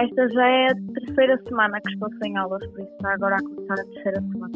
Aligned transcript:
Esta 0.00 0.28
já 0.30 0.46
é 0.46 0.66
a 0.68 0.74
terceira 0.94 1.38
semana 1.46 1.78
que 1.78 1.92
estou 1.92 2.08
sem 2.22 2.34
aulas, 2.34 2.66
por 2.68 2.80
isso 2.80 2.90
está 2.92 3.12
agora 3.12 3.36
a 3.36 3.42
começar 3.42 3.74
a 3.74 3.84
terceira 3.84 4.22
semana. 4.22 4.52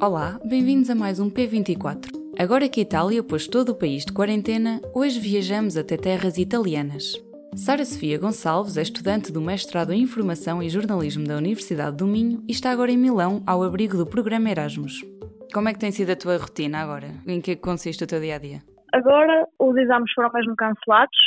Olá, 0.00 0.38
bem-vindos 0.44 0.88
a 0.88 0.94
mais 0.94 1.18
um 1.18 1.28
P24. 1.28 2.12
Agora 2.38 2.68
que 2.68 2.78
a 2.78 2.84
Itália 2.84 3.24
pôs 3.24 3.48
todo 3.48 3.70
o 3.70 3.74
país 3.74 4.04
de 4.04 4.12
quarentena, 4.12 4.80
hoje 4.94 5.18
viajamos 5.18 5.76
até 5.76 5.96
terras 5.96 6.38
italianas. 6.38 7.14
Sara 7.56 7.84
Sofia 7.84 8.16
Gonçalves 8.16 8.76
é 8.76 8.82
estudante 8.82 9.32
do 9.32 9.40
mestrado 9.40 9.92
em 9.92 10.02
Informação 10.02 10.62
e 10.62 10.68
Jornalismo 10.68 11.26
da 11.26 11.36
Universidade 11.36 11.96
do 11.96 12.06
Minho 12.06 12.40
e 12.48 12.52
está 12.52 12.70
agora 12.70 12.92
em 12.92 12.96
Milão, 12.96 13.42
ao 13.44 13.64
abrigo 13.64 13.96
do 13.96 14.06
programa 14.06 14.48
Erasmus. 14.48 15.04
Como 15.52 15.68
é 15.68 15.72
que 15.72 15.80
tem 15.80 15.90
sido 15.90 16.10
a 16.10 16.16
tua 16.16 16.36
rotina 16.36 16.78
agora? 16.78 17.08
Em 17.26 17.40
que 17.40 17.56
consiste 17.56 18.04
o 18.04 18.06
teu 18.06 18.20
dia 18.20 18.36
a 18.36 18.38
dia? 18.38 18.62
Agora 18.92 19.44
os 19.58 19.76
exames 19.76 20.12
foram 20.12 20.30
mesmo 20.32 20.54
cancelados, 20.54 21.18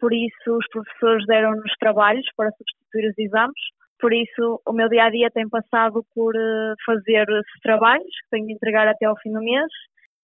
por 0.00 0.12
isso 0.12 0.56
os 0.56 0.66
professores 0.68 1.26
deram-nos 1.26 1.72
trabalhos 1.78 2.26
para 2.36 2.50
substituir 2.52 3.10
os 3.10 3.18
exames. 3.18 3.60
Por 4.00 4.12
isso 4.12 4.60
o 4.66 4.72
meu 4.72 4.88
dia 4.88 5.04
a 5.04 5.10
dia 5.10 5.30
tem 5.30 5.48
passado 5.48 6.04
por 6.14 6.34
eh, 6.34 6.74
fazer 6.86 7.28
esses 7.28 7.60
trabalhos 7.62 8.06
que 8.22 8.30
tenho 8.30 8.46
de 8.46 8.54
entregar 8.54 8.88
até 8.88 9.04
ao 9.04 9.18
fim 9.20 9.30
do 9.30 9.40
mês 9.40 9.70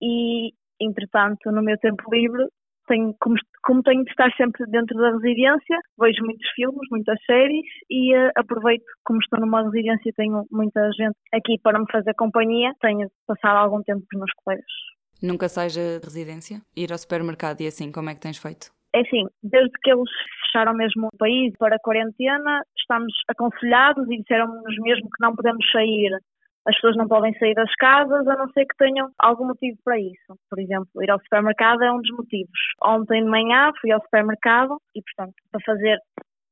e, 0.01 0.53
entretanto, 0.81 1.51
no 1.53 1.63
meu 1.63 1.77
tempo 1.79 2.03
livre 2.11 2.47
tenho, 2.87 3.15
como, 3.21 3.37
como, 3.65 3.83
tenho 3.83 4.05
de 4.05 4.11
estar 4.11 4.31
sempre 4.37 4.65
dentro 4.71 4.97
da 4.97 5.11
residência, 5.11 5.79
vejo 5.99 6.25
muitos 6.25 6.49
filmes, 6.55 6.89
muitas 6.91 7.19
séries 7.27 7.67
e 7.91 8.17
uh, 8.17 8.31
aproveito, 8.37 8.85
como 9.05 9.19
estou 9.19 9.41
numa 9.41 9.63
residência 9.65 10.09
e 10.09 10.13
tenho 10.13 10.47
muita 10.51 10.89
gente 10.93 11.17
aqui 11.33 11.59
para 11.63 11.79
me 11.79 11.87
fazer 11.91 12.15
companhia, 12.15 12.73
tenho 12.81 13.09
passado 13.27 13.57
algum 13.57 13.83
tempo 13.83 14.01
com 14.01 14.17
os 14.17 14.21
meus 14.21 14.33
colegas. 14.45 14.65
Nunca 15.23 15.49
sais 15.49 15.75
da 15.75 15.99
residência? 16.05 16.61
Ir 16.77 16.93
ao 16.93 16.99
supermercado 16.99 17.61
e 17.61 17.67
assim, 17.67 17.91
como 17.91 18.11
é 18.11 18.15
que 18.15 18.21
tens 18.21 18.39
feito? 18.39 18.76
É 18.97 19.01
assim, 19.01 19.27
desde 19.43 19.73
que 19.83 19.91
eles 19.91 20.09
fecharam 20.43 20.73
mesmo 20.73 21.09
o 21.09 21.17
país 21.19 21.53
para 21.59 21.77
a 21.77 21.79
quarentena, 21.79 22.63
estamos 22.79 23.13
aconselhados 23.29 24.09
e 24.11 24.17
disseram-nos 24.17 24.79
mesmo 24.79 25.11
que 25.11 25.21
não 25.21 25.37
podemos 25.37 25.71
sair 25.71 26.11
as 26.69 26.75
pessoas 26.75 26.97
não 26.97 27.07
podem 27.07 27.33
sair 27.39 27.55
das 27.55 27.73
casas 27.77 28.27
a 28.27 28.37
não 28.37 28.49
ser 28.49 28.67
que 28.67 28.77
tenham 28.77 29.09
algum 29.21 29.47
motivo 29.47 29.79
para 29.85 30.01
isso. 30.01 30.35
Por 30.51 30.59
exemplo, 30.59 30.89
ir 31.01 31.11
ao 31.11 31.21
supermercado 31.21 31.83
é 31.85 31.93
um 31.93 32.01
dos 32.01 32.11
motivos. 32.11 32.59
Ontem 32.83 33.23
de 33.23 33.31
manhã 33.31 33.71
fui 33.81 33.93
ao 33.93 34.01
supermercado 34.01 34.77
e, 34.93 35.01
portanto, 35.01 35.35
para 35.53 35.61
fazer 35.65 35.97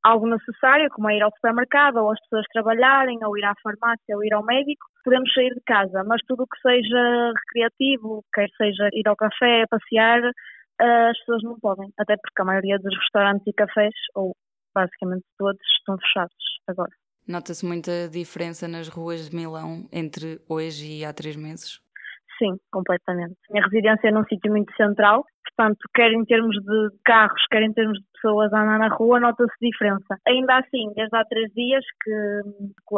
algo 0.04 0.28
necessário, 0.28 0.88
como 0.90 1.10
é 1.10 1.16
ir 1.16 1.22
ao 1.22 1.32
supermercado, 1.32 1.96
ou 1.96 2.12
as 2.12 2.20
pessoas 2.20 2.44
trabalharem, 2.52 3.18
ou 3.24 3.36
ir 3.36 3.44
à 3.44 3.54
farmácia, 3.60 4.14
ou 4.14 4.22
ir 4.22 4.32
ao 4.34 4.44
médico, 4.44 4.86
podemos 5.02 5.32
sair 5.32 5.52
de 5.52 5.62
casa. 5.66 6.04
Mas 6.06 6.20
tudo 6.28 6.44
o 6.44 6.46
que 6.46 6.60
seja 6.60 7.32
recreativo, 7.32 8.22
quer 8.32 8.48
seja 8.56 8.88
ir 8.92 9.08
ao 9.08 9.16
café, 9.16 9.64
passear, 9.68 10.20
as 10.80 11.18
pessoas 11.18 11.42
não 11.42 11.58
podem. 11.60 11.90
Até 11.98 12.16
porque 12.16 12.42
a 12.42 12.44
maioria 12.44 12.78
dos 12.78 12.94
restaurantes 12.96 13.46
e 13.46 13.52
cafés, 13.52 13.94
ou 14.14 14.32
basicamente 14.74 15.24
todos, 15.38 15.60
estão 15.78 15.96
fechados 15.98 16.34
agora. 16.68 16.90
Nota-se 17.26 17.64
muita 17.64 18.08
diferença 18.08 18.68
nas 18.68 18.88
ruas 18.88 19.30
de 19.30 19.36
Milão 19.36 19.88
entre 19.92 20.40
hoje 20.48 21.00
e 21.00 21.04
há 21.04 21.12
três 21.12 21.36
meses? 21.36 21.80
Sim, 22.38 22.58
completamente. 22.70 23.36
A 23.48 23.52
minha 23.52 23.64
residência 23.64 24.08
é 24.08 24.10
num 24.10 24.24
sítio 24.24 24.50
muito 24.50 24.74
central, 24.76 25.24
portanto, 25.56 25.78
quer 25.94 26.10
em 26.12 26.24
termos 26.24 26.56
de 26.56 26.90
carros, 27.04 27.40
quer 27.50 27.62
em 27.62 27.72
termos 27.72 27.96
de 27.96 28.04
pessoas 28.12 28.52
a 28.52 28.62
andar 28.62 28.78
na 28.78 28.94
rua, 28.94 29.20
nota-se 29.20 29.54
diferença. 29.60 30.18
Ainda 30.26 30.58
assim, 30.58 30.92
desde 30.94 31.16
há 31.16 31.24
três 31.24 31.50
dias 31.54 31.84
que 32.02 32.12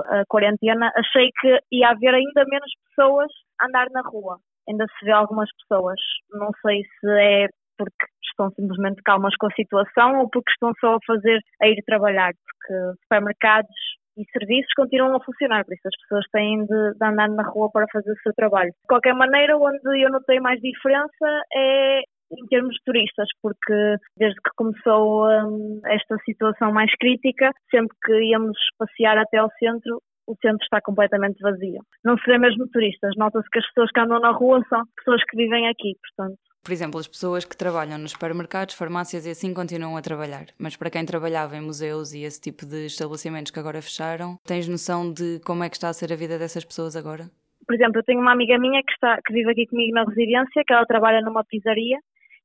a 0.06 0.24
quarentena, 0.26 0.90
achei 0.96 1.30
que 1.40 1.60
ia 1.70 1.90
haver 1.90 2.14
ainda 2.14 2.44
menos 2.48 2.72
pessoas 2.88 3.30
a 3.60 3.66
andar 3.66 3.88
na 3.90 4.00
rua. 4.00 4.38
Ainda 4.68 4.86
se 4.98 5.04
vê 5.04 5.12
algumas 5.12 5.50
pessoas. 5.60 6.00
Não 6.30 6.50
sei 6.62 6.82
se 6.82 7.10
é 7.10 7.48
porque 7.76 8.06
estão 8.24 8.50
simplesmente 8.50 9.02
calmas 9.02 9.34
com 9.36 9.46
a 9.46 9.54
situação 9.54 10.20
ou 10.20 10.30
porque 10.30 10.50
estão 10.50 10.72
só 10.80 10.96
a 10.96 11.06
fazer 11.06 11.40
a 11.62 11.68
ir 11.68 11.82
trabalhar, 11.84 12.32
porque 12.32 12.98
supermercados 13.02 13.74
e 14.16 14.24
serviços 14.32 14.72
continuam 14.74 15.16
a 15.16 15.24
funcionar, 15.24 15.64
por 15.64 15.74
isso 15.74 15.86
as 15.86 16.00
pessoas 16.02 16.24
têm 16.32 16.64
de, 16.64 16.98
de, 16.98 17.04
andar 17.04 17.28
na 17.28 17.42
rua 17.42 17.70
para 17.70 17.86
fazer 17.92 18.10
o 18.10 18.22
seu 18.22 18.32
trabalho. 18.34 18.70
De 18.70 18.88
qualquer 18.88 19.14
maneira, 19.14 19.56
onde 19.58 20.02
eu 20.02 20.10
notei 20.10 20.40
mais 20.40 20.60
diferença 20.60 21.42
é 21.54 22.00
em 22.32 22.46
termos 22.48 22.74
de 22.74 22.82
turistas, 22.84 23.28
porque 23.40 23.96
desde 24.16 24.40
que 24.40 24.50
começou 24.56 25.28
um, 25.28 25.80
esta 25.84 26.16
situação 26.24 26.72
mais 26.72 26.90
crítica, 26.98 27.52
sempre 27.70 27.96
que 28.04 28.12
íamos 28.24 28.58
passear 28.78 29.16
até 29.18 29.38
ao 29.38 29.50
centro, 29.58 30.00
o 30.26 30.34
centro 30.42 30.62
está 30.62 30.80
completamente 30.80 31.40
vazio. 31.40 31.82
Não 32.04 32.18
se 32.18 32.26
vê 32.26 32.36
mesmo 32.36 32.66
turistas, 32.68 33.12
nota-se 33.16 33.48
que 33.48 33.60
as 33.60 33.66
pessoas 33.68 33.90
que 33.92 34.00
andam 34.00 34.18
na 34.18 34.32
rua 34.32 34.60
são 34.68 34.82
pessoas 34.96 35.22
que 35.24 35.36
vivem 35.36 35.68
aqui, 35.68 35.94
portanto 36.02 36.36
por 36.66 36.72
exemplo, 36.72 36.98
as 36.98 37.06
pessoas 37.06 37.44
que 37.44 37.56
trabalham 37.56 37.96
nos 37.96 38.10
supermercados, 38.10 38.74
farmácias 38.74 39.24
e 39.24 39.30
assim 39.30 39.54
continuam 39.54 39.96
a 39.96 40.02
trabalhar. 40.02 40.46
Mas 40.58 40.74
para 40.74 40.90
quem 40.90 41.06
trabalhava 41.06 41.56
em 41.56 41.60
museus 41.60 42.12
e 42.12 42.24
esse 42.24 42.40
tipo 42.40 42.66
de 42.66 42.86
estabelecimentos 42.86 43.52
que 43.52 43.60
agora 43.60 43.80
fecharam, 43.80 44.36
tens 44.44 44.66
noção 44.66 45.12
de 45.12 45.38
como 45.46 45.62
é 45.62 45.70
que 45.70 45.76
está 45.76 45.88
a 45.88 45.92
ser 45.92 46.12
a 46.12 46.16
vida 46.16 46.40
dessas 46.40 46.64
pessoas 46.64 46.96
agora? 46.96 47.30
Por 47.64 47.76
exemplo, 47.76 48.00
eu 48.00 48.02
tenho 48.02 48.20
uma 48.20 48.32
amiga 48.32 48.58
minha 48.58 48.82
que, 48.82 48.90
está, 48.90 49.16
que 49.24 49.32
vive 49.32 49.52
aqui 49.52 49.66
comigo 49.68 49.94
na 49.94 50.02
residência, 50.02 50.64
que 50.66 50.72
ela 50.72 50.84
trabalha 50.86 51.20
numa 51.20 51.44
pizzaria 51.44 51.98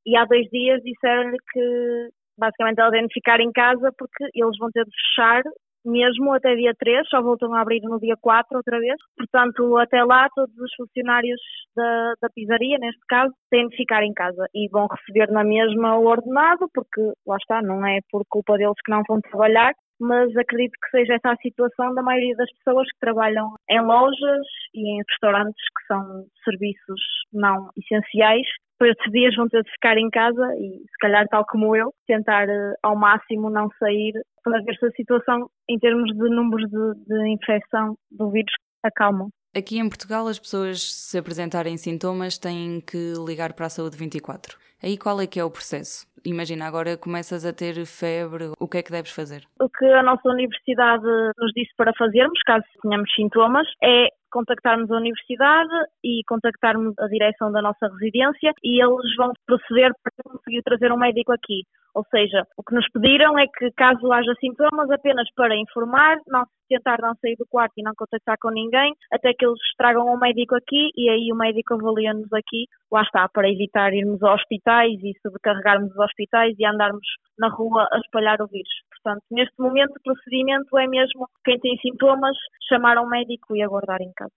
e 0.06 0.16
há 0.16 0.24
dois 0.26 0.48
dias 0.52 0.84
disseram-lhe 0.84 1.38
que 1.52 2.10
basicamente 2.38 2.80
ela 2.80 2.92
deve 2.92 3.08
ficar 3.12 3.40
em 3.40 3.52
casa 3.52 3.92
porque 3.98 4.24
eles 4.36 4.58
vão 4.60 4.70
ter 4.70 4.86
de 4.86 4.92
fechar 4.92 5.42
mesmo 5.86 6.34
até 6.34 6.56
dia 6.56 6.74
3, 6.78 7.08
só 7.10 7.22
voltam 7.22 7.54
a 7.54 7.62
abrir 7.62 7.82
no 7.82 8.00
dia 8.00 8.16
4 8.20 8.58
outra 8.58 8.80
vez. 8.80 8.96
Portanto, 9.18 9.78
até 9.78 10.04
lá, 10.04 10.28
todos 10.36 10.56
os 10.58 10.74
funcionários 10.76 11.40
da, 11.76 12.14
da 12.22 12.30
pizzaria, 12.34 12.78
neste 12.80 13.02
caso, 13.08 13.34
têm 13.50 13.68
de 13.68 13.76
ficar 13.76 14.04
em 14.04 14.14
casa 14.14 14.46
e 14.54 14.68
vão 14.70 14.88
receber 14.88 15.32
na 15.32 15.44
mesma 15.44 15.98
o 15.98 16.06
ordenado, 16.06 16.68
porque 16.74 17.02
lá 17.26 17.38
está, 17.38 17.62
não 17.62 17.86
é 17.86 18.00
por 18.12 18.24
culpa 18.30 18.58
deles 18.58 18.76
que 18.86 18.92
não 18.92 19.04
vão 19.08 19.20
trabalhar, 19.22 19.74
mas 20.00 20.36
acredito 20.36 20.74
que 20.84 20.98
seja 20.98 21.14
essa 21.14 21.32
a 21.32 21.38
situação 21.38 21.94
da 21.94 22.02
maioria 22.02 22.36
das 22.36 22.52
pessoas 22.58 22.88
que 22.92 23.00
trabalham 23.00 23.54
em 23.70 23.82
lojas 23.82 24.48
e 24.74 24.96
em 24.96 25.04
restaurantes 25.08 25.64
que 25.78 25.86
são 25.86 26.26
serviços 26.44 27.02
não 27.32 27.70
essenciais 27.78 28.48
por 28.82 28.90
esses 28.90 29.12
dias 29.12 29.36
vão 29.36 29.48
ter 29.48 29.62
de 29.62 29.70
ficar 29.74 29.96
em 29.96 30.10
casa 30.10 30.44
e, 30.58 30.80
se 30.80 30.98
calhar, 31.00 31.28
tal 31.30 31.46
como 31.46 31.76
eu, 31.76 31.94
tentar 32.08 32.48
uh, 32.50 32.74
ao 32.82 32.96
máximo 32.96 33.48
não 33.48 33.70
sair 33.78 34.12
para 34.44 34.60
ver 34.64 34.76
se 34.76 34.88
a 34.88 34.92
situação, 34.94 35.48
em 35.70 35.78
termos 35.78 36.12
de 36.12 36.30
números 36.36 36.68
de, 36.68 37.06
de 37.06 37.30
infecção 37.30 37.96
do 38.10 38.32
vírus, 38.32 38.52
acalma. 38.82 39.30
Aqui 39.56 39.78
em 39.78 39.88
Portugal, 39.88 40.28
as 40.28 40.40
pessoas, 40.40 40.82
se 40.82 41.16
apresentarem 41.16 41.78
sintomas, 41.78 42.40
têm 42.40 42.82
que 42.82 43.14
ligar 43.24 43.54
para 43.54 43.68
a 43.68 43.70
saúde 43.70 43.96
24. 43.96 44.58
Aí 44.82 44.98
qual 44.98 45.22
é 45.22 45.28
que 45.28 45.40
é 45.40 45.44
o 45.44 45.52
processo? 45.52 46.08
Imagina, 46.26 46.68
agora 46.68 46.98
começas 46.98 47.46
a 47.46 47.54
ter 47.54 47.84
febre, 47.86 48.52
o 48.60 48.68
que 48.68 48.78
é 48.78 48.84
que 48.84 48.92
deves 48.92 49.12
fazer? 49.12 49.44
O 49.60 49.68
que 49.70 49.86
a 49.86 50.04
nossa 50.04 50.30
universidade 50.30 51.04
nos 51.38 51.52
disse 51.56 51.72
para 51.76 51.92
fazermos, 51.98 52.40
caso 52.46 52.64
tenhamos 52.84 53.12
sintomas, 53.16 53.68
é 53.84 54.08
contactarmos 54.32 54.90
a 54.92 54.98
universidade 54.98 55.74
e 56.04 56.22
contactarmos 56.28 56.94
a 57.00 57.08
direção 57.08 57.52
da 57.52 57.62
nossa 57.62 57.88
residência 57.88 58.54
e 58.64 58.82
eles 58.82 59.16
vão 59.18 59.34
proceder 59.46 59.92
para 60.02 60.32
conseguir 60.32 60.62
trazer 60.64 60.92
um 60.92 60.98
médico 60.98 61.34
aqui. 61.34 61.64
Ou 61.94 62.06
seja, 62.10 62.46
o 62.58 62.64
que 62.64 62.74
nos 62.74 62.90
pediram 62.92 63.38
é 63.38 63.46
que, 63.48 63.72
caso 63.72 64.12
haja 64.12 64.34
sintomas, 64.40 64.90
apenas 64.90 65.28
para 65.36 65.56
informar, 65.56 66.18
não 66.28 66.46
tentar 66.70 67.00
não 67.02 67.14
sair 67.16 67.36
do 67.36 67.46
quarto 67.50 67.74
e 67.78 67.84
não 67.84 67.92
contactar 67.96 68.38
com 68.42 68.50
ninguém, 68.50 68.94
até 69.12 69.34
que 69.34 69.46
eles 69.46 69.60
tragam 69.78 70.08
um 70.08 70.18
médico 70.18 70.56
aqui 70.56 70.90
e 70.96 71.10
aí 71.10 71.30
o 71.32 71.36
médico 71.36 71.74
avalia-nos 71.74 72.32
aqui, 72.32 72.66
lá 72.90 73.02
está, 73.02 73.28
para 73.28 73.50
evitar 73.50 73.94
irmos 73.94 74.24
a 74.24 74.34
hospitais 74.34 74.98
e 75.04 75.14
sobrecarregarmos 75.22 75.92
os 75.92 76.00
hospitais 76.00 76.56
e 76.58 76.66
andarmos 76.66 77.06
na 77.38 77.50
rua 77.50 77.88
a 77.92 77.98
espalhar 78.00 78.42
o 78.42 78.48
vírus. 78.48 78.72
Portanto, 78.90 79.24
neste 79.32 79.60
momento 79.60 79.92
o 79.98 80.04
procedimento 80.04 80.78
é 80.78 80.88
mesmo 80.88 81.28
quem 81.44 81.60
tem 81.60 81.76
sintomas 81.78 82.38
chamar 82.70 82.98
um 83.00 83.08
médico 83.08 83.56
e 83.56 83.62
aguardar 83.62 84.02
em 84.02 84.12
casa. 84.14 84.32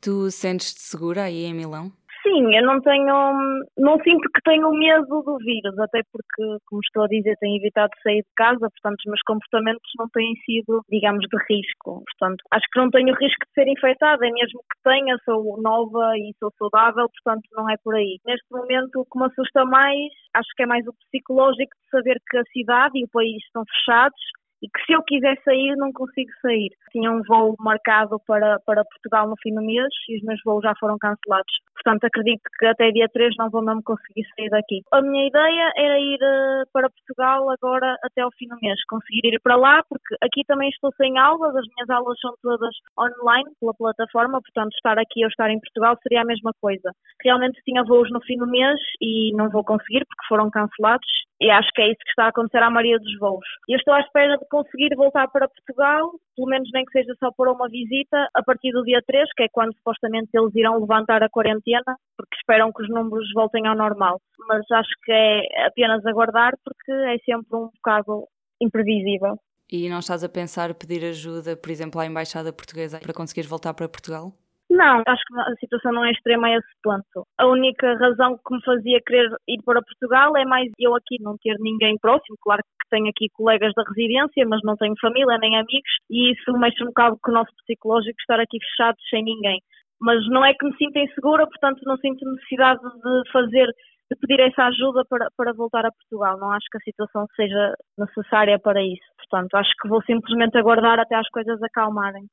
Tu 0.00 0.30
sentes-te 0.30 0.80
segura 0.80 1.24
aí 1.24 1.44
em 1.44 1.54
Milão? 1.54 1.92
Sim, 2.36 2.54
eu 2.54 2.66
não 2.66 2.82
tenho, 2.82 3.64
não 3.78 3.96
sinto 4.04 4.28
que 4.28 4.42
tenho 4.44 4.70
medo 4.70 5.22
do 5.22 5.38
vírus, 5.38 5.78
até 5.78 6.02
porque, 6.12 6.58
como 6.66 6.82
estou 6.84 7.04
a 7.04 7.08
dizer, 7.08 7.34
tenho 7.40 7.56
evitado 7.56 7.90
sair 8.02 8.20
de 8.20 8.34
casa, 8.36 8.60
portanto 8.60 8.98
os 8.98 9.06
meus 9.06 9.22
comportamentos 9.22 9.90
não 9.98 10.06
têm 10.10 10.34
sido, 10.44 10.82
digamos, 10.90 11.24
de 11.30 11.38
risco. 11.48 12.04
Portanto, 12.04 12.44
acho 12.52 12.66
que 12.70 12.78
não 12.78 12.90
tenho 12.90 13.14
risco 13.14 13.40
de 13.46 13.52
ser 13.54 13.68
infectada, 13.68 14.26
e 14.26 14.32
mesmo 14.32 14.60
que 14.60 14.82
tenha, 14.84 15.16
sou 15.24 15.56
nova 15.62 16.12
e 16.18 16.34
sou 16.38 16.52
saudável, 16.58 17.08
portanto 17.08 17.48
não 17.52 17.70
é 17.70 17.76
por 17.82 17.94
aí. 17.94 18.18
Neste 18.26 18.46
momento, 18.50 19.00
o 19.00 19.06
que 19.06 19.18
me 19.18 19.24
assusta 19.24 19.64
mais, 19.64 20.12
acho 20.34 20.50
que 20.56 20.62
é 20.62 20.66
mais 20.66 20.86
o 20.86 20.92
psicológico 20.92 21.72
de 21.72 21.88
saber 21.90 22.20
que 22.28 22.36
a 22.36 22.44
cidade 22.52 22.98
e 22.98 23.04
o 23.04 23.08
país 23.08 23.42
estão 23.46 23.64
fechados 23.64 24.20
e 24.66 24.68
que 24.68 24.84
se 24.84 24.92
eu 24.92 25.02
quiser 25.02 25.38
sair 25.44 25.76
não 25.76 25.92
consigo 25.92 26.30
sair. 26.42 26.70
Tinha 26.90 27.10
um 27.10 27.22
voo 27.22 27.54
marcado 27.60 28.18
para, 28.26 28.58
para 28.66 28.84
Portugal 28.84 29.28
no 29.28 29.36
fim 29.40 29.54
do 29.54 29.62
mês 29.62 29.88
e 30.08 30.16
os 30.16 30.22
meus 30.22 30.40
voos 30.44 30.62
já 30.62 30.74
foram 30.80 30.98
cancelados. 30.98 31.54
Portanto, 31.74 32.04
acredito 32.04 32.42
que 32.58 32.66
até 32.66 32.90
dia 32.90 33.08
3 33.12 33.36
não 33.38 33.48
vou 33.48 33.62
mesmo 33.62 33.82
conseguir 33.84 34.26
sair 34.34 34.50
daqui. 34.50 34.82
A 34.92 35.00
minha 35.00 35.26
ideia 35.28 35.72
era 35.76 35.98
ir 36.00 36.18
uh, 36.18 36.66
para 36.72 36.90
Portugal 36.90 37.48
agora 37.50 37.96
até 38.02 38.22
ao 38.22 38.32
fim 38.32 38.48
do 38.48 38.56
mês, 38.60 38.82
conseguir 38.88 39.34
ir 39.34 39.40
para 39.40 39.56
lá, 39.56 39.82
porque 39.88 40.16
aqui 40.22 40.42
também 40.46 40.68
estou 40.70 40.90
sem 40.96 41.16
aulas, 41.18 41.54
as 41.54 41.66
minhas 41.74 41.90
aulas 41.90 42.18
são 42.20 42.34
todas 42.42 42.74
online 42.98 43.50
pela 43.60 43.74
plataforma, 43.74 44.40
portanto, 44.40 44.72
estar 44.74 44.98
aqui 44.98 45.22
ou 45.22 45.28
estar 45.28 45.50
em 45.50 45.60
Portugal 45.60 45.96
seria 46.02 46.22
a 46.22 46.26
mesma 46.26 46.50
coisa. 46.60 46.90
Realmente 47.22 47.60
tinha 47.64 47.84
voos 47.84 48.10
no 48.10 48.20
fim 48.22 48.36
do 48.36 48.46
mês 48.46 48.80
e 49.00 49.32
não 49.36 49.48
vou 49.50 49.62
conseguir 49.62 50.04
porque 50.06 50.26
foram 50.28 50.50
cancelados 50.50 51.06
E 51.40 51.50
acho 51.50 51.68
que 51.74 51.82
é 51.82 51.88
isso 51.88 51.98
que 52.02 52.10
está 52.10 52.24
a 52.24 52.28
acontecer 52.28 52.62
à 52.62 52.70
maioria 52.70 52.98
dos 52.98 53.18
voos. 53.18 53.44
Eu 53.68 53.76
estou 53.76 53.92
à 53.92 54.00
espera 54.00 54.38
de 54.38 54.48
conseguir 54.48 54.94
voltar 54.96 55.28
para 55.28 55.48
Portugal, 55.48 56.12
pelo 56.34 56.48
menos 56.48 56.68
nem 56.72 56.84
que 56.84 56.92
seja 56.92 57.14
só 57.18 57.30
por 57.36 57.48
uma 57.48 57.68
visita, 57.68 58.28
a 58.34 58.42
partir 58.42 58.72
do 58.72 58.82
dia 58.82 59.02
3, 59.06 59.28
que 59.36 59.42
é 59.44 59.48
quando 59.52 59.74
supostamente 59.74 60.30
eles 60.34 60.54
irão 60.54 60.80
levantar 60.80 61.22
a 61.22 61.28
quarentena, 61.28 61.96
porque 62.16 62.36
esperam 62.36 62.72
que 62.72 62.82
os 62.82 62.88
números 62.88 63.28
voltem 63.34 63.66
ao 63.66 63.76
normal. 63.76 64.20
Mas 64.48 64.64
acho 64.70 64.92
que 65.04 65.12
é 65.12 65.66
apenas 65.66 66.04
aguardar, 66.06 66.54
porque 66.64 66.92
é 66.92 67.18
sempre 67.18 67.56
um 67.56 67.68
bocado 67.74 68.26
imprevisível. 68.60 69.38
E 69.70 69.88
não 69.88 69.98
estás 69.98 70.22
a 70.22 70.28
pensar 70.28 70.72
pedir 70.74 71.04
ajuda, 71.04 71.56
por 71.56 71.70
exemplo, 71.70 72.00
à 72.00 72.06
Embaixada 72.06 72.52
Portuguesa 72.52 73.00
para 73.00 73.12
conseguires 73.12 73.50
voltar 73.50 73.74
para 73.74 73.88
Portugal? 73.88 74.32
Não, 74.68 75.02
acho 75.06 75.22
que 75.26 75.38
a 75.38 75.54
situação 75.60 75.92
não 75.92 76.04
é 76.04 76.10
extrema 76.10 76.48
a 76.48 76.56
esse 76.56 76.68
ponto. 76.82 77.24
A 77.38 77.46
única 77.46 77.94
razão 77.96 78.36
que 78.36 78.54
me 78.54 78.64
fazia 78.64 79.00
querer 79.06 79.30
ir 79.48 79.62
para 79.64 79.80
Portugal 79.80 80.36
é 80.36 80.44
mais 80.44 80.70
eu 80.78 80.94
aqui 80.94 81.16
não 81.20 81.36
ter 81.38 81.56
ninguém 81.60 81.96
próximo. 81.98 82.36
Claro 82.42 82.62
que 82.62 82.88
tenho 82.90 83.08
aqui 83.08 83.28
colegas 83.32 83.72
da 83.76 83.84
residência, 83.84 84.44
mas 84.46 84.60
não 84.64 84.76
tenho 84.76 84.94
família 85.00 85.38
nem 85.38 85.56
amigos 85.56 85.92
e 86.10 86.32
isso 86.32 86.52
mexe 86.58 86.82
um 86.82 86.88
bocado 86.88 87.16
com 87.22 87.30
o 87.30 87.34
nosso 87.34 87.52
psicológico 87.62 88.18
estar 88.18 88.40
aqui 88.40 88.58
fechados 88.60 89.02
sem 89.08 89.22
ninguém. 89.22 89.60
Mas 90.00 90.18
não 90.28 90.44
é 90.44 90.52
que 90.52 90.66
me 90.66 90.76
sinta 90.76 90.98
insegura, 90.98 91.46
portanto 91.46 91.80
não 91.84 91.96
sinto 91.98 92.28
necessidade 92.28 92.80
de 92.80 93.32
fazer 93.32 93.68
de 94.10 94.16
pedir 94.20 94.40
essa 94.40 94.64
ajuda 94.64 95.04
para, 95.08 95.28
para 95.36 95.52
voltar 95.52 95.84
a 95.84 95.90
Portugal. 95.90 96.38
Não 96.38 96.50
acho 96.52 96.66
que 96.70 96.78
a 96.78 96.80
situação 96.80 97.26
seja 97.34 97.74
necessária 97.98 98.58
para 98.58 98.82
isso. 98.82 99.06
Portanto, 99.16 99.54
acho 99.54 99.70
que 99.80 99.88
vou 99.88 100.02
simplesmente 100.02 100.56
aguardar 100.56 101.00
até 101.00 101.16
as 101.16 101.28
coisas 101.28 101.60
acalmarem. 101.62 102.26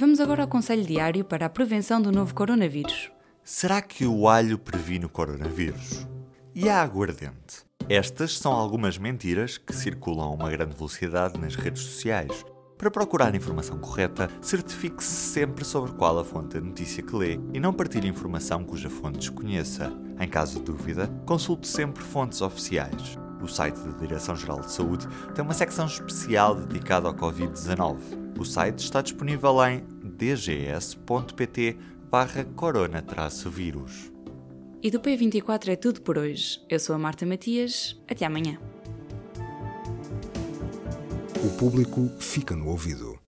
Vamos 0.00 0.18
agora 0.18 0.40
ao 0.40 0.48
conselho 0.48 0.82
diário 0.82 1.22
para 1.22 1.44
a 1.44 1.50
prevenção 1.50 2.00
do 2.00 2.10
novo 2.10 2.34
coronavírus. 2.34 3.12
Será 3.44 3.82
que 3.82 4.06
o 4.06 4.26
alho 4.28 4.56
previne 4.56 5.04
o 5.04 5.10
coronavírus? 5.10 6.06
E 6.54 6.70
a 6.70 6.80
aguardente? 6.80 7.66
Estas 7.86 8.38
são 8.38 8.50
algumas 8.50 8.96
mentiras 8.96 9.58
que 9.58 9.76
circulam 9.76 10.30
a 10.30 10.32
uma 10.32 10.48
grande 10.48 10.74
velocidade 10.74 11.38
nas 11.38 11.54
redes 11.54 11.82
sociais. 11.82 12.46
Para 12.78 12.90
procurar 12.90 13.34
a 13.34 13.36
informação 13.36 13.78
correta, 13.78 14.30
certifique-se 14.40 15.34
sempre 15.34 15.66
sobre 15.66 15.92
qual 15.92 16.18
a 16.18 16.24
fonte 16.24 16.54
da 16.58 16.62
notícia 16.62 17.02
que 17.02 17.14
lê 17.14 17.38
e 17.52 17.60
não 17.60 17.74
partilhe 17.74 18.08
informação 18.08 18.64
cuja 18.64 18.88
fonte 18.88 19.18
desconheça. 19.18 19.92
Em 20.18 20.26
caso 20.26 20.60
de 20.60 20.64
dúvida, 20.64 21.08
consulte 21.26 21.68
sempre 21.68 22.02
fontes 22.02 22.40
oficiais. 22.40 23.18
O 23.42 23.48
site 23.48 23.76
da 23.80 23.96
Direção-Geral 23.98 24.60
de 24.60 24.70
Saúde 24.70 25.08
tem 25.34 25.44
uma 25.44 25.54
secção 25.54 25.86
especial 25.86 26.54
dedicada 26.54 27.08
ao 27.08 27.14
Covid-19. 27.14 27.98
O 28.38 28.44
site 28.44 28.80
está 28.80 29.00
disponível 29.00 29.56
em 29.64 29.84
dgs.pt 30.02 31.76
barra 32.10 32.44
corona-vírus. 32.44 34.12
E 34.82 34.90
do 34.90 34.98
P24 34.98 35.68
é 35.68 35.76
tudo 35.76 36.00
por 36.00 36.16
hoje. 36.16 36.60
Eu 36.68 36.80
sou 36.80 36.94
a 36.94 36.98
Marta 36.98 37.26
Matias. 37.26 38.00
Até 38.08 38.24
amanhã. 38.24 38.58
O 41.44 41.50
público 41.56 42.10
fica 42.18 42.54
no 42.54 42.68
ouvido. 42.68 43.18